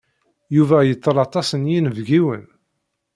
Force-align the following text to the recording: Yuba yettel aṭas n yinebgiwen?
Yuba 0.55 0.77
yettel 0.83 1.17
aṭas 1.25 1.49
n 1.55 1.63
yinebgiwen? 1.71 2.43